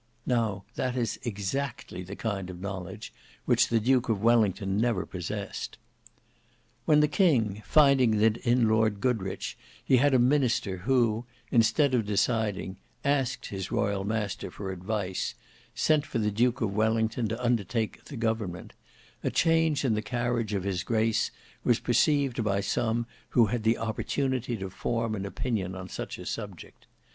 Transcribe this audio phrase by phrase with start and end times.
[0.25, 3.13] Now that is exactly the kind of knowledge
[3.45, 5.77] which the Duke of Wellington never possessed.
[6.85, 12.07] When the king, finding that in Lord Goderich he had a minister who, instead of
[12.07, 15.35] deciding, asked his royal master for advice,
[15.75, 18.73] sent for the Duke of Wellington to undertake the government,
[19.23, 21.29] a change in the carriage of his grace
[21.63, 23.05] was perceived by some
[23.37, 26.87] who had the opportunity to form an opinion on such a subject.